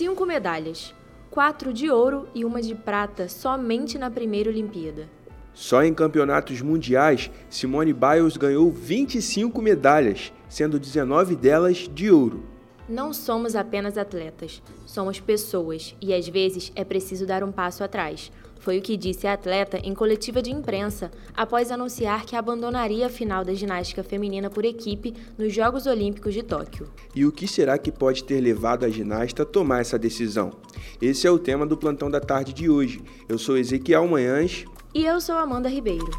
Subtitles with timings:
[0.00, 0.94] cinco medalhas,
[1.30, 5.06] quatro de ouro e uma de prata somente na primeira Olimpíada.
[5.52, 12.42] Só em campeonatos mundiais, Simone Biles ganhou 25 medalhas, sendo 19 delas de ouro.
[12.88, 18.32] Não somos apenas atletas, somos pessoas e às vezes é preciso dar um passo atrás.
[18.60, 23.10] Foi o que disse a atleta em coletiva de imprensa após anunciar que abandonaria a
[23.10, 26.86] final da ginástica feminina por equipe nos Jogos Olímpicos de Tóquio.
[27.14, 30.52] E o que será que pode ter levado a ginasta a tomar essa decisão?
[31.00, 33.02] Esse é o tema do plantão da tarde de hoje.
[33.26, 34.66] Eu sou Ezequiel Manhães.
[34.94, 36.10] E eu sou Amanda Ribeiro.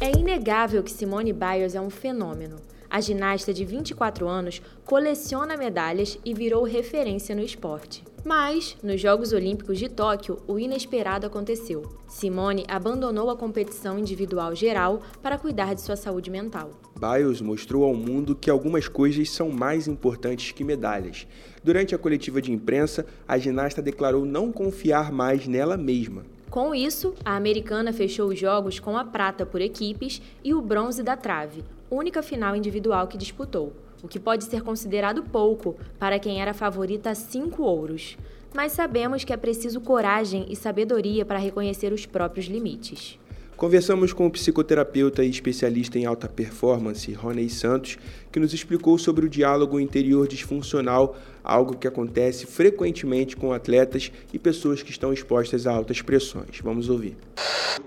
[0.00, 2.56] É inegável que Simone Biles é um fenômeno.
[2.96, 8.02] A ginasta de 24 anos coleciona medalhas e virou referência no esporte.
[8.24, 11.82] Mas, nos Jogos Olímpicos de Tóquio, o inesperado aconteceu.
[12.08, 16.70] Simone abandonou a competição individual geral para cuidar de sua saúde mental.
[16.98, 21.26] Biles mostrou ao mundo que algumas coisas são mais importantes que medalhas.
[21.62, 26.24] Durante a coletiva de imprensa, a ginasta declarou não confiar mais nela mesma.
[26.50, 31.02] Com isso, a americana fechou os jogos com a prata por equipes e o bronze
[31.02, 36.40] da trave, única final individual que disputou, o que pode ser considerado pouco para quem
[36.40, 38.16] era favorita a cinco ouros.
[38.54, 43.18] Mas sabemos que é preciso coragem e sabedoria para reconhecer os próprios limites.
[43.56, 47.98] Conversamos com o psicoterapeuta e especialista em alta performance, Roney Santos,
[48.36, 54.38] que nos explicou sobre o diálogo interior disfuncional, algo que acontece frequentemente com atletas e
[54.38, 56.60] pessoas que estão expostas a altas pressões.
[56.62, 57.16] Vamos ouvir.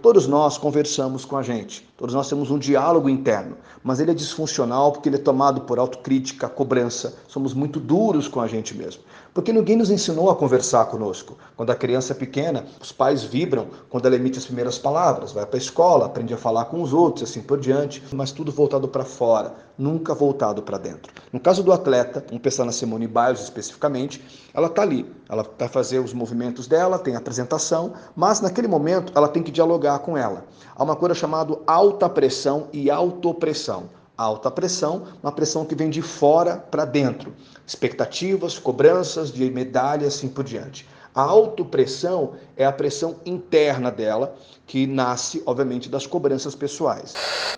[0.01, 4.13] Todos nós conversamos com a gente, todos nós temos um diálogo interno, mas ele é
[4.13, 7.13] disfuncional porque ele é tomado por autocrítica, cobrança.
[7.27, 9.03] Somos muito duros com a gente mesmo.
[9.33, 11.37] Porque ninguém nos ensinou a conversar conosco.
[11.55, 15.45] Quando a criança é pequena, os pais vibram quando ela emite as primeiras palavras, vai
[15.45, 18.87] para a escola, aprende a falar com os outros, assim por diante, mas tudo voltado
[18.87, 21.13] para fora, nunca voltado para dentro.
[21.31, 25.69] No caso do atleta, vamos pensar na Simone Biles especificamente, ela está ali, ela vai
[25.69, 30.45] fazer os movimentos dela, tem apresentação, mas naquele momento ela tem que dialogar com ela.
[30.75, 36.01] Há uma coisa chamada alta pressão e autopressão alta pressão, uma pressão que vem de
[36.01, 37.33] fora para dentro.
[37.65, 40.85] Expectativas, cobranças de medalha, assim por diante.
[41.19, 47.13] A autopressão é a pressão interna dela, que nasce, obviamente, das cobranças pessoais.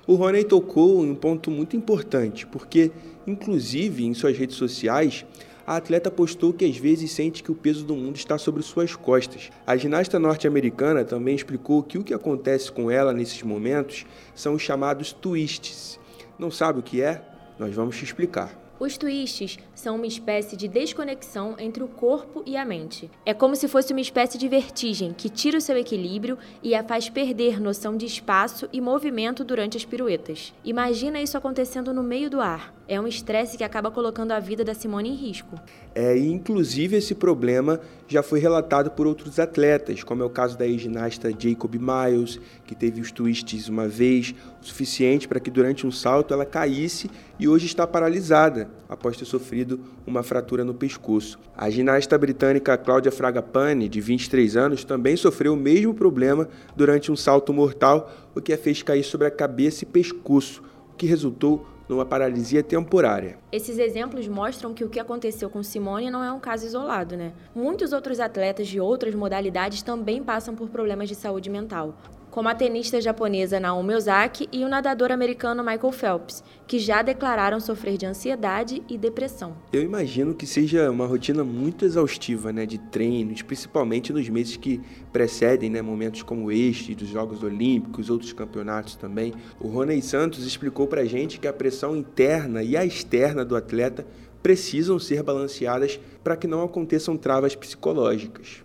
[0.08, 2.92] O Rony tocou em um ponto muito importante, porque,
[3.28, 5.24] inclusive, em suas redes sociais,
[5.64, 8.96] a atleta postou que às vezes sente que o peso do mundo está sobre suas
[8.96, 9.52] costas.
[9.68, 14.64] A ginasta norte-americana também explicou que o que acontece com ela nesses momentos são os
[14.64, 16.00] chamados twists,
[16.40, 17.22] não sabe o que é?
[17.60, 18.71] Nós vamos te explicar.
[18.82, 23.12] Os twists são uma espécie de desconexão entre o corpo e a mente.
[23.24, 26.84] É como se fosse uma espécie de vertigem que tira o seu equilíbrio e a
[26.84, 30.52] faz perder noção de espaço e movimento durante as piruetas.
[30.66, 32.74] Imagina isso acontecendo no meio do ar.
[32.88, 35.56] É um estresse que acaba colocando a vida da Simone em risco.
[35.94, 40.58] É, e inclusive esse problema já foi relatado por outros atletas, como é o caso
[40.58, 45.86] da ginasta Jacob Miles, que teve os twists uma vez, o suficiente para que durante
[45.86, 47.10] um salto ela caísse
[47.40, 51.40] e hoje está paralisada após ter sofrido uma fratura no pescoço.
[51.56, 57.16] A ginasta britânica Cláudia Fragapane, de 23 anos, também sofreu o mesmo problema durante um
[57.16, 61.66] salto mortal, o que a fez cair sobre a cabeça e pescoço, o que resultou
[61.92, 63.38] numa paralisia temporária.
[63.52, 67.34] Esses exemplos mostram que o que aconteceu com Simone não é um caso isolado, né?
[67.54, 71.96] Muitos outros atletas de outras modalidades também passam por problemas de saúde mental
[72.32, 77.60] como a tenista japonesa Naomi Osaka e o nadador americano Michael Phelps, que já declararam
[77.60, 79.54] sofrer de ansiedade e depressão.
[79.74, 84.82] Eu imagino que seja uma rotina muito exaustiva né, de treinos, principalmente nos meses que
[85.12, 89.34] precedem né, momentos como este, dos Jogos Olímpicos, outros campeonatos também.
[89.60, 93.58] O Roney Santos explicou para a gente que a pressão interna e a externa do
[93.58, 94.08] atleta
[94.42, 98.64] precisam ser balanceadas para que não aconteçam travas psicológicas.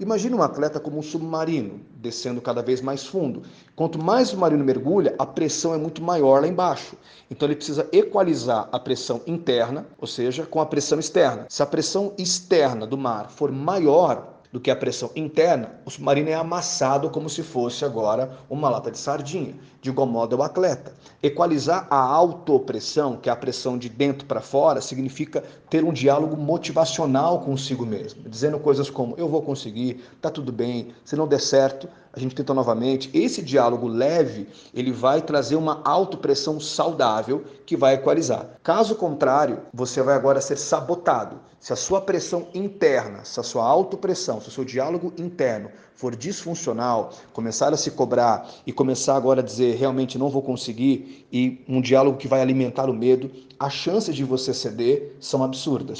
[0.00, 3.42] Imagine um atleta como um submarino, descendo cada vez mais fundo.
[3.76, 6.96] Quanto mais o submarino mergulha, a pressão é muito maior lá embaixo.
[7.30, 11.46] Então ele precisa equalizar a pressão interna, ou seja, com a pressão externa.
[11.48, 16.28] Se a pressão externa do mar for maior, do que a pressão interna, o submarino
[16.28, 19.56] é amassado como se fosse agora uma lata de sardinha.
[19.82, 20.94] De igual modo é o atleta.
[21.20, 26.36] Equalizar a autopressão, que é a pressão de dentro para fora, significa ter um diálogo
[26.36, 31.40] motivacional consigo mesmo, dizendo coisas como eu vou conseguir, tá tudo bem, se não der
[31.40, 33.10] certo, a gente tenta novamente.
[33.12, 38.46] Esse diálogo leve, ele vai trazer uma autopressão saudável que vai equalizar.
[38.62, 41.40] Caso contrário, você vai agora ser sabotado.
[41.58, 46.14] Se a sua pressão interna, se a sua autopressão, se o seu diálogo interno for
[46.14, 51.64] disfuncional, começar a se cobrar e começar agora a dizer realmente não vou conseguir e
[51.68, 55.98] um diálogo que vai alimentar o medo, as chances de você ceder são absurdas.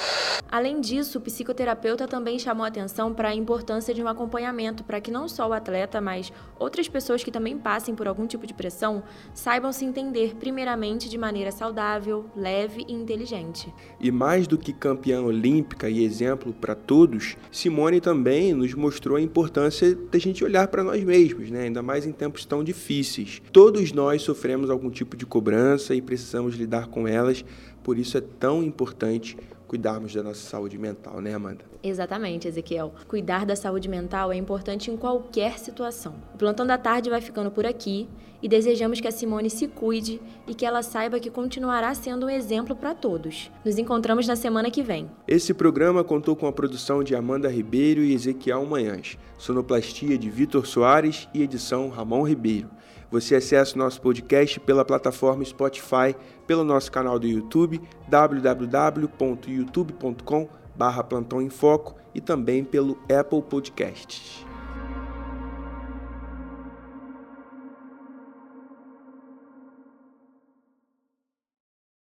[0.51, 5.09] Além disso, o psicoterapeuta também chamou atenção para a importância de um acompanhamento para que
[5.09, 9.01] não só o atleta, mas outras pessoas que também passem por algum tipo de pressão
[9.33, 13.73] saibam se entender primeiramente de maneira saudável, leve e inteligente.
[13.99, 19.21] E mais do que campeã olímpica e exemplo para todos, Simone também nos mostrou a
[19.21, 21.63] importância da gente olhar para nós mesmos, né?
[21.63, 23.41] ainda mais em tempos tão difíceis.
[23.51, 27.43] Todos nós sofremos algum tipo de cobrança e precisamos lidar com elas
[27.85, 29.37] por isso é tão importante
[29.75, 31.65] cuidarmos da nossa saúde mental, né, Amanda?
[31.83, 32.93] Exatamente, Ezequiel.
[33.09, 36.15] Cuidar da saúde mental é importante em qualquer situação.
[36.33, 38.07] O Plantão da Tarde vai ficando por aqui
[38.41, 42.29] e desejamos que a Simone se cuide e que ela saiba que continuará sendo um
[42.29, 43.51] exemplo para todos.
[43.65, 45.11] Nos encontramos na semana que vem.
[45.27, 50.65] Esse programa contou com a produção de Amanda Ribeiro e Ezequiel Manhãs, sonoplastia de Vitor
[50.65, 52.69] Soares e edição Ramon Ribeiro.
[53.11, 56.15] Você acessa o nosso podcast pela plataforma Spotify,
[56.47, 64.45] pelo nosso canal do YouTube, www.youtube.com barra Plantão em Foco e também pelo Apple Podcasts.